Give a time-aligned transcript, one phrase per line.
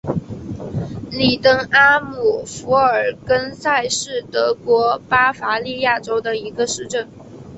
[1.11, 7.07] 里登阿姆福尔根塞是德国巴伐利亚州的一个市镇。